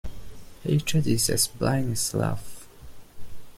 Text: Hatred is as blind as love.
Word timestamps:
Hatred 0.63 1.05
is 1.05 1.29
as 1.29 1.45
blind 1.45 1.91
as 1.91 2.11
love. 2.15 2.67